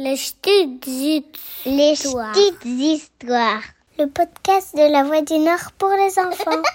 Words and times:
Les 0.00 0.14
petites 0.14 0.86
Les 1.66 1.90
histoires. 1.92 2.32
petites 2.32 2.64
histoires. 2.64 3.62
Le 3.98 4.06
podcast 4.06 4.76
de 4.76 4.92
la 4.92 5.02
Voix 5.02 5.22
du 5.22 5.38
Nord 5.38 5.72
pour 5.76 5.88
les 5.90 6.16
enfants. 6.20 6.62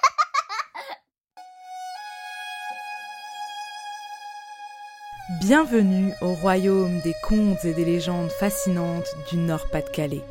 Bienvenue 5.39 6.11
au 6.21 6.33
royaume 6.33 6.99
des 6.99 7.13
contes 7.25 7.63
et 7.63 7.73
des 7.73 7.85
légendes 7.85 8.29
fascinantes 8.29 9.07
du 9.31 9.37
Nord-Pas-de-Calais. 9.37 10.21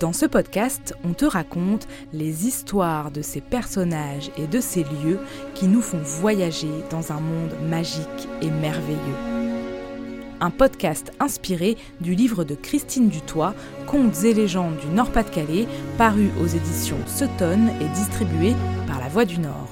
Dans 0.00 0.14
ce 0.14 0.24
podcast, 0.24 0.94
on 1.04 1.12
te 1.12 1.26
raconte 1.26 1.86
les 2.14 2.46
histoires 2.46 3.10
de 3.10 3.20
ces 3.20 3.42
personnages 3.42 4.30
et 4.38 4.46
de 4.46 4.60
ces 4.60 4.84
lieux 4.84 5.20
qui 5.54 5.66
nous 5.66 5.82
font 5.82 6.00
voyager 6.02 6.72
dans 6.90 7.12
un 7.12 7.20
monde 7.20 7.52
magique 7.68 8.26
et 8.40 8.50
merveilleux. 8.50 9.35
Un 10.40 10.50
podcast 10.50 11.12
inspiré 11.18 11.76
du 12.00 12.14
livre 12.14 12.44
de 12.44 12.54
Christine 12.54 13.08
Dutoit, 13.08 13.54
Contes 13.86 14.22
et 14.24 14.34
légendes 14.34 14.76
du 14.76 14.88
Nord-Pas-de-Calais, 14.88 15.66
paru 15.96 16.28
aux 16.42 16.46
éditions 16.46 16.98
Sutton 17.06 17.68
et 17.80 17.88
distribué 17.96 18.52
par 18.86 19.00
La 19.00 19.08
Voix 19.08 19.24
du 19.24 19.38
Nord. 19.38 19.70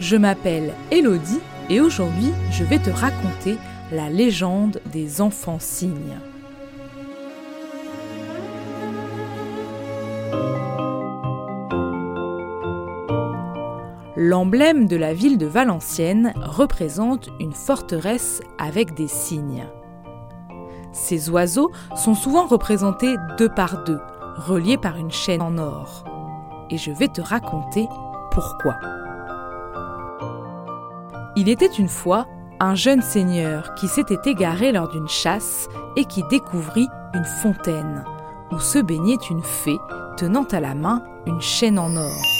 Je 0.00 0.16
m'appelle 0.16 0.74
Elodie 0.90 1.40
et 1.70 1.80
aujourd'hui 1.80 2.32
je 2.50 2.64
vais 2.64 2.78
te 2.78 2.90
raconter 2.90 3.56
la 3.92 4.10
légende 4.10 4.80
des 4.92 5.20
enfants 5.20 5.58
cygnes. 5.58 6.18
L'emblème 14.22 14.86
de 14.86 14.96
la 14.96 15.14
ville 15.14 15.38
de 15.38 15.46
Valenciennes 15.46 16.34
représente 16.36 17.30
une 17.40 17.54
forteresse 17.54 18.42
avec 18.58 18.92
des 18.92 19.08
cygnes. 19.08 19.66
Ces 20.92 21.30
oiseaux 21.30 21.70
sont 21.96 22.14
souvent 22.14 22.46
représentés 22.46 23.14
deux 23.38 23.48
par 23.48 23.82
deux, 23.84 23.98
reliés 24.36 24.76
par 24.76 24.98
une 24.98 25.10
chaîne 25.10 25.40
en 25.40 25.56
or. 25.56 26.04
Et 26.68 26.76
je 26.76 26.90
vais 26.90 27.08
te 27.08 27.22
raconter 27.22 27.88
pourquoi. 28.30 28.76
Il 31.34 31.48
était 31.48 31.72
une 31.78 31.88
fois 31.88 32.26
un 32.60 32.74
jeune 32.74 33.00
seigneur 33.00 33.74
qui 33.74 33.88
s'était 33.88 34.30
égaré 34.30 34.70
lors 34.70 34.88
d'une 34.88 35.08
chasse 35.08 35.66
et 35.96 36.04
qui 36.04 36.24
découvrit 36.24 36.88
une 37.14 37.24
fontaine 37.24 38.04
où 38.52 38.58
se 38.58 38.80
baignait 38.80 39.16
une 39.30 39.42
fée 39.42 39.78
tenant 40.18 40.44
à 40.52 40.60
la 40.60 40.74
main 40.74 41.02
une 41.24 41.40
chaîne 41.40 41.78
en 41.78 41.96
or. 41.96 42.39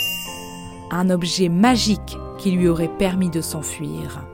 Un 0.91 1.10
objet 1.10 1.48
magique 1.48 2.19
qui 2.38 2.50
lui 2.50 2.69
aurait 2.69 2.88
permis 2.88 3.30
de 3.30 3.41
s'enfuir. 3.41 4.24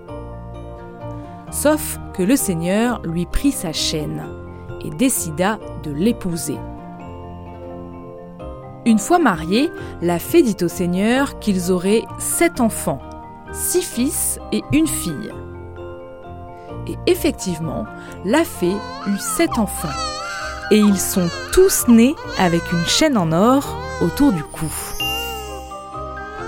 Sauf 1.51 1.98
que 2.15 2.23
le 2.23 2.37
seigneur 2.37 3.01
lui 3.05 3.27
prit 3.27 3.53
sa 3.53 3.73
chaîne 3.73 4.25
et 4.85 4.91
décida 4.91 5.59
de 5.83 5.91
l'épouser. 5.93 6.59
Une 8.85 8.98
fois 8.98 9.19
mariés, 9.19 9.71
la 10.01 10.19
fée 10.19 10.43
dit 10.43 10.57
au 10.63 10.69
seigneur 10.69 11.39
qu'ils 11.41 11.73
auraient 11.73 12.05
sept 12.19 12.61
enfants 12.61 13.01
six 13.53 13.83
fils 13.83 14.39
et 14.53 14.63
une 14.73 14.87
fille. 14.87 15.33
Et 16.87 16.97
effectivement, 17.11 17.85
la 18.25 18.45
fée 18.45 18.77
eut 19.07 19.19
sept 19.19 19.59
enfants. 19.59 19.89
Et 20.70 20.79
ils 20.79 20.98
sont 20.98 21.29
tous 21.53 21.89
nés 21.89 22.15
avec 22.39 22.61
une 22.73 22.85
chaîne 22.87 23.17
en 23.17 23.33
or 23.33 23.77
autour 24.03 24.33
du 24.33 24.43
cou. 24.43 24.67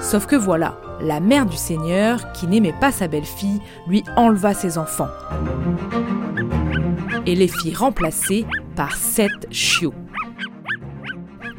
Sauf 0.01 0.27
que 0.27 0.37
voilà, 0.37 0.81
la 1.01 1.21
mère 1.21 1.47
du 1.47 1.57
Seigneur, 1.57 2.33
qui 2.33 2.47
n'aimait 2.47 2.75
pas 2.81 2.93
sa 2.93 3.09
belle-fille, 3.09 3.61
lui 3.87 4.05
enleva 4.17 4.55
ses 4.55 4.79
enfants. 4.79 5.09
Et 7.27 7.35
les 7.35 7.49
fit 7.49 7.75
remplacer 7.75 8.47
par 8.75 8.97
sept 8.97 9.49
chiots. 9.51 9.95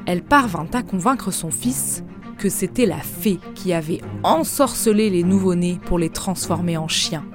Elle 0.06 0.24
parvint 0.24 0.68
à 0.74 0.82
convaincre 0.82 1.32
son 1.32 1.52
fils 1.52 2.04
que 2.38 2.50
c'était 2.50 2.86
la 2.86 2.98
fée 2.98 3.40
qui 3.54 3.74
avait 3.74 4.02
ensorcelé 4.24 5.10
les 5.10 5.24
nouveau-nés 5.24 5.80
pour 5.86 6.00
les 6.00 6.10
transformer 6.10 6.78
en 6.78 6.88
chiens. 6.88 7.26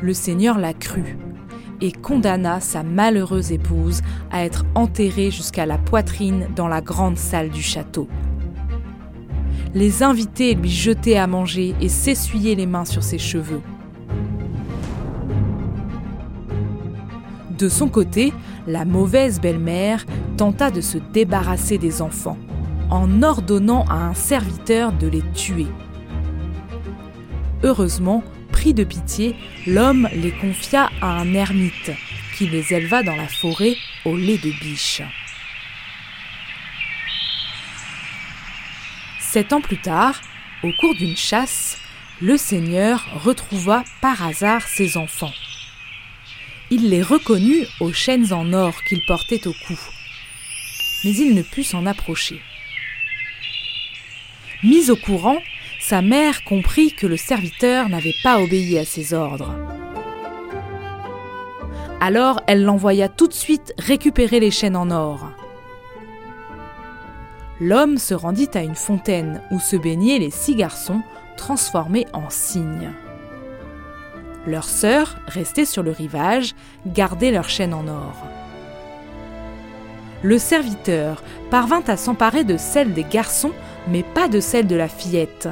Le 0.00 0.14
Seigneur 0.14 0.58
la 0.58 0.72
crut 0.72 1.18
et 1.80 1.92
condamna 1.92 2.60
sa 2.60 2.82
malheureuse 2.82 3.52
épouse 3.52 4.00
à 4.30 4.44
être 4.44 4.64
enterrée 4.74 5.30
jusqu'à 5.30 5.66
la 5.66 5.76
poitrine 5.76 6.48
dans 6.54 6.68
la 6.68 6.80
grande 6.80 7.18
salle 7.18 7.50
du 7.50 7.62
château. 7.62 8.08
Les 9.74 10.02
invités 10.02 10.54
lui 10.54 10.70
jetaient 10.70 11.16
à 11.16 11.26
manger 11.26 11.74
et 11.80 11.88
s'essuyaient 11.88 12.54
les 12.54 12.66
mains 12.66 12.84
sur 12.84 13.02
ses 13.02 13.18
cheveux. 13.18 13.60
De 17.58 17.68
son 17.68 17.88
côté, 17.88 18.32
la 18.66 18.84
mauvaise 18.84 19.40
belle-mère 19.40 20.04
tenta 20.36 20.70
de 20.70 20.80
se 20.80 20.98
débarrasser 21.12 21.78
des 21.78 22.02
enfants 22.02 22.38
en 22.90 23.22
ordonnant 23.22 23.84
à 23.88 23.94
un 23.94 24.14
serviteur 24.14 24.92
de 24.92 25.06
les 25.06 25.22
tuer. 25.34 25.66
Heureusement, 27.62 28.22
pris 28.52 28.74
de 28.74 28.84
pitié, 28.84 29.36
l'homme 29.66 30.08
les 30.14 30.32
confia 30.32 30.90
à 31.00 31.18
un 31.18 31.32
ermite 31.34 31.90
qui 32.36 32.46
les 32.46 32.74
éleva 32.74 33.02
dans 33.02 33.16
la 33.16 33.28
forêt 33.28 33.74
au 34.04 34.16
lait 34.16 34.38
de 34.38 34.50
biche. 34.60 35.02
Sept 39.36 39.52
ans 39.52 39.60
plus 39.60 39.76
tard, 39.76 40.22
au 40.62 40.70
cours 40.80 40.94
d'une 40.94 41.14
chasse, 41.14 41.76
le 42.22 42.38
seigneur 42.38 43.04
retrouva 43.22 43.84
par 44.00 44.26
hasard 44.26 44.62
ses 44.66 44.96
enfants. 44.96 45.34
Il 46.70 46.88
les 46.88 47.02
reconnut 47.02 47.66
aux 47.80 47.92
chaînes 47.92 48.32
en 48.32 48.54
or 48.54 48.72
qu'il 48.88 49.04
portait 49.06 49.46
au 49.46 49.52
cou, 49.52 49.78
mais 51.04 51.14
il 51.14 51.34
ne 51.34 51.42
put 51.42 51.64
s'en 51.64 51.84
approcher. 51.84 52.40
Mise 54.62 54.88
au 54.88 54.96
courant, 54.96 55.42
sa 55.80 56.00
mère 56.00 56.42
comprit 56.44 56.94
que 56.94 57.06
le 57.06 57.18
serviteur 57.18 57.90
n'avait 57.90 58.16
pas 58.22 58.40
obéi 58.40 58.78
à 58.78 58.86
ses 58.86 59.12
ordres. 59.12 59.54
Alors 62.00 62.40
elle 62.46 62.64
l'envoya 62.64 63.10
tout 63.10 63.28
de 63.28 63.34
suite 63.34 63.74
récupérer 63.76 64.40
les 64.40 64.50
chaînes 64.50 64.76
en 64.76 64.90
or. 64.90 65.30
L'homme 67.60 67.96
se 67.96 68.12
rendit 68.12 68.50
à 68.54 68.62
une 68.62 68.74
fontaine 68.74 69.40
où 69.50 69.58
se 69.58 69.76
baignaient 69.76 70.18
les 70.18 70.30
six 70.30 70.54
garçons 70.54 71.00
transformés 71.36 72.06
en 72.12 72.28
cygnes. 72.28 72.92
Leurs 74.46 74.68
sœurs, 74.68 75.16
restées 75.26 75.64
sur 75.64 75.82
le 75.82 75.90
rivage, 75.90 76.54
gardaient 76.86 77.30
leurs 77.30 77.48
chaînes 77.48 77.74
en 77.74 77.88
or. 77.88 78.26
Le 80.22 80.38
serviteur 80.38 81.22
parvint 81.50 81.82
à 81.86 81.96
s'emparer 81.96 82.44
de 82.44 82.56
celles 82.56 82.92
des 82.92 83.04
garçons 83.04 83.52
mais 83.88 84.02
pas 84.02 84.28
de 84.28 84.40
celle 84.40 84.66
de 84.66 84.76
la 84.76 84.88
fillette. 84.88 85.48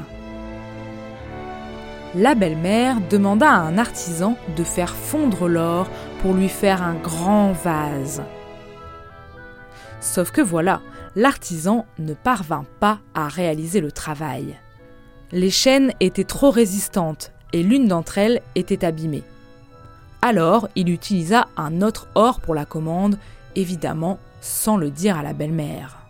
La 2.15 2.35
belle-mère 2.35 2.99
demanda 3.11 3.51
à 3.51 3.61
un 3.61 3.79
artisan 3.79 4.37
de 4.57 4.63
faire 4.63 4.95
fondre 4.95 5.49
l'or 5.49 5.89
pour 6.21 6.35
lui 6.35 6.49
faire 6.49 6.83
un 6.83 6.95
grand 6.95 7.53
vase. 7.53 8.23
Sauf 10.01 10.31
que 10.31 10.41
voilà, 10.41 10.81
l'artisan 11.17 11.87
ne 11.99 12.15
parvint 12.15 12.65
pas 12.81 12.99
à 13.15 13.29
réaliser 13.29 13.81
le 13.81 13.93
travail. 13.93 14.59
Les 15.33 15.51
chaînes 15.51 15.93
étaient 16.01 16.25
trop 16.25 16.51
résistantes 16.51 17.33
et 17.53 17.63
l'une 17.63 17.89
d'entre 17.89 18.19
elles 18.19 18.41
était 18.55 18.85
abîmée. 18.85 19.23
Alors 20.23 20.69
il 20.75 20.89
utilisa 20.89 21.49
un 21.57 21.83
autre 21.83 22.09
or 22.15 22.41
pour 22.41 22.55
la 22.55 22.65
commande, 22.65 23.19
évidemment 23.57 24.19
sans 24.41 24.77
le 24.77 24.91
dire 24.91 25.19
à 25.19 25.23
la 25.23 25.33
belle-mère 25.33 26.05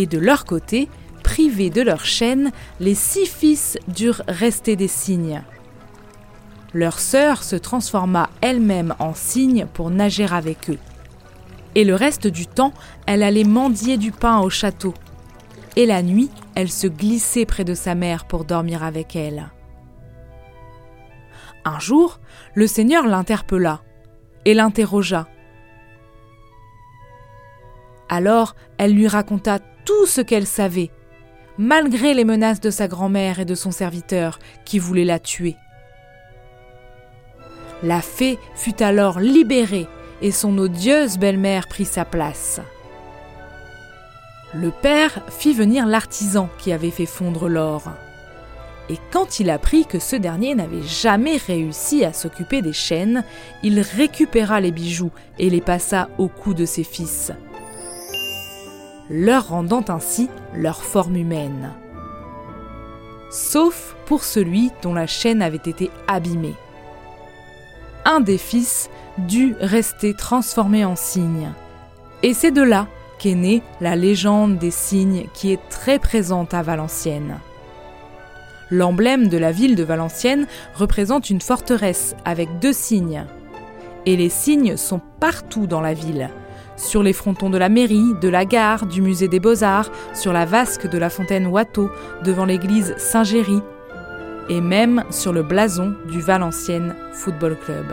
et 0.00 0.06
de 0.06 0.18
leur 0.18 0.44
côté, 0.44 0.88
privés 1.22 1.70
de 1.70 1.82
leur 1.82 2.04
chaîne, 2.04 2.52
les 2.80 2.94
six 2.94 3.26
fils 3.26 3.78
durent 3.88 4.22
rester 4.28 4.74
des 4.74 4.88
cygnes. 4.88 5.42
Leur 6.72 6.98
sœur 6.98 7.42
se 7.42 7.56
transforma 7.56 8.30
elle-même 8.40 8.94
en 8.98 9.12
cygne 9.14 9.66
pour 9.66 9.90
nager 9.90 10.24
avec 10.24 10.70
eux. 10.70 10.78
Et 11.74 11.84
le 11.84 11.94
reste 11.94 12.26
du 12.26 12.46
temps, 12.46 12.72
elle 13.06 13.22
allait 13.22 13.44
mendier 13.44 13.96
du 13.96 14.12
pain 14.12 14.40
au 14.40 14.50
château. 14.50 14.94
Et 15.76 15.86
la 15.86 16.02
nuit, 16.02 16.30
elle 16.54 16.70
se 16.70 16.86
glissait 16.86 17.46
près 17.46 17.64
de 17.64 17.74
sa 17.74 17.94
mère 17.94 18.24
pour 18.24 18.44
dormir 18.44 18.82
avec 18.82 19.14
elle. 19.14 19.50
Un 21.64 21.78
jour, 21.78 22.20
le 22.54 22.66
Seigneur 22.66 23.06
l'interpella 23.06 23.82
et 24.44 24.54
l'interrogea. 24.54 25.28
Alors, 28.08 28.56
elle 28.78 28.92
lui 28.92 29.06
raconta 29.06 29.60
tout 29.84 30.06
ce 30.06 30.20
qu'elle 30.20 30.46
savait, 30.46 30.90
malgré 31.58 32.14
les 32.14 32.24
menaces 32.24 32.60
de 32.60 32.70
sa 32.70 32.88
grand-mère 32.88 33.38
et 33.38 33.44
de 33.44 33.54
son 33.54 33.70
serviteur 33.70 34.38
qui 34.64 34.78
voulaient 34.78 35.04
la 35.04 35.20
tuer. 35.20 35.56
La 37.82 38.02
fée 38.02 38.38
fut 38.56 38.82
alors 38.82 39.20
libérée 39.20 39.86
et 40.22 40.32
son 40.32 40.56
odieuse 40.58 41.18
belle-mère 41.18 41.68
prit 41.68 41.84
sa 41.84 42.04
place. 42.04 42.60
Le 44.52 44.70
père 44.70 45.22
fit 45.28 45.52
venir 45.52 45.86
l'artisan 45.86 46.48
qui 46.58 46.72
avait 46.72 46.90
fait 46.90 47.06
fondre 47.06 47.48
l'or. 47.48 47.84
Et 48.88 48.98
quand 49.12 49.38
il 49.38 49.48
apprit 49.48 49.86
que 49.86 50.00
ce 50.00 50.16
dernier 50.16 50.56
n'avait 50.56 50.82
jamais 50.82 51.36
réussi 51.36 52.04
à 52.04 52.12
s'occuper 52.12 52.60
des 52.60 52.72
chênes, 52.72 53.22
il 53.62 53.78
récupéra 53.78 54.60
les 54.60 54.72
bijoux 54.72 55.12
et 55.38 55.48
les 55.48 55.60
passa 55.60 56.08
au 56.18 56.26
cou 56.26 56.54
de 56.54 56.64
ses 56.64 56.82
fils, 56.82 57.30
leur 59.08 59.48
rendant 59.48 59.84
ainsi 59.88 60.28
leur 60.54 60.82
forme 60.82 61.16
humaine. 61.16 61.70
Sauf 63.30 63.94
pour 64.06 64.24
celui 64.24 64.72
dont 64.82 64.92
la 64.94 65.06
chaîne 65.06 65.40
avait 65.40 65.56
été 65.58 65.88
abîmée. 66.08 66.56
Un 68.04 68.20
des 68.20 68.38
fils 68.38 68.88
dut 69.18 69.54
rester 69.60 70.14
transformé 70.14 70.84
en 70.84 70.96
cygne. 70.96 71.50
Et 72.22 72.34
c'est 72.34 72.50
de 72.50 72.62
là 72.62 72.86
qu'est 73.18 73.34
née 73.34 73.62
la 73.80 73.96
légende 73.96 74.58
des 74.58 74.70
cygnes 74.70 75.26
qui 75.34 75.52
est 75.52 75.68
très 75.68 75.98
présente 75.98 76.54
à 76.54 76.62
Valenciennes. 76.62 77.38
L'emblème 78.70 79.28
de 79.28 79.36
la 79.36 79.52
ville 79.52 79.74
de 79.74 79.82
Valenciennes 79.82 80.46
représente 80.74 81.28
une 81.28 81.40
forteresse 81.40 82.14
avec 82.24 82.60
deux 82.60 82.72
cygnes. 82.72 83.26
Et 84.06 84.16
les 84.16 84.28
cygnes 84.28 84.76
sont 84.76 85.00
partout 85.18 85.66
dans 85.66 85.80
la 85.80 85.92
ville. 85.92 86.30
Sur 86.76 87.02
les 87.02 87.12
frontons 87.12 87.50
de 87.50 87.58
la 87.58 87.68
mairie, 87.68 88.14
de 88.22 88.28
la 88.28 88.46
gare, 88.46 88.86
du 88.86 89.02
musée 89.02 89.28
des 89.28 89.40
beaux-arts, 89.40 89.90
sur 90.14 90.32
la 90.32 90.46
vasque 90.46 90.88
de 90.88 90.96
la 90.96 91.10
fontaine 91.10 91.46
Watteau, 91.46 91.90
devant 92.24 92.46
l'église 92.46 92.94
Saint-Géry, 92.96 93.60
et 94.48 94.60
même 94.60 95.04
sur 95.10 95.32
le 95.32 95.42
blason 95.42 95.94
du 96.10 96.20
Valenciennes 96.20 96.94
Football 97.12 97.56
Club. 97.64 97.86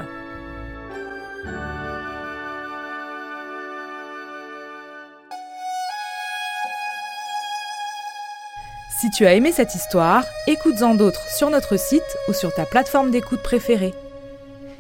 Si 9.00 9.12
tu 9.12 9.28
as 9.28 9.36
aimé 9.36 9.52
cette 9.52 9.76
histoire, 9.76 10.24
écoute-en 10.48 10.96
d'autres 10.96 11.30
sur 11.30 11.52
notre 11.52 11.78
site 11.78 12.18
ou 12.28 12.34
sur 12.34 12.52
ta 12.52 12.66
plateforme 12.66 13.12
d'écoute 13.12 13.44
préférée. 13.44 13.94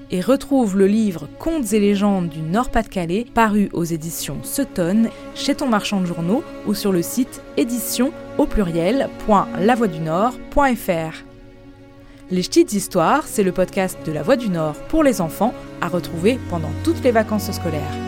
Et 0.09 0.21
retrouve 0.21 0.75
le 0.75 0.87
livre 0.87 1.27
Contes 1.37 1.71
et 1.73 1.79
légendes 1.79 2.29
du 2.29 2.39
Nord-Pas-de-Calais 2.39 3.27
paru 3.31 3.69
aux 3.73 3.83
éditions 3.83 4.39
Sutton 4.41 5.09
chez 5.35 5.53
ton 5.53 5.67
marchand 5.67 6.01
de 6.01 6.07
journaux 6.07 6.43
ou 6.65 6.73
sur 6.73 6.91
le 6.91 7.03
site 7.03 7.43
édition 7.57 8.11
au 8.39 8.47
pluriel.lavoie-du-nord.fr. 8.47 11.26
Les 12.29 12.41
petites 12.41 12.73
histoires, 12.73 13.23
c'est 13.25 13.43
le 13.43 13.53
podcast 13.53 13.97
de 14.05 14.11
La 14.11 14.21
Voix 14.21 14.35
du 14.35 14.49
Nord 14.49 14.75
pour 14.89 15.01
les 15.01 15.21
enfants 15.21 15.53
à 15.79 15.87
retrouver 15.87 16.39
pendant 16.49 16.71
toutes 16.83 17.01
les 17.01 17.11
vacances 17.11 17.49
scolaires. 17.51 18.06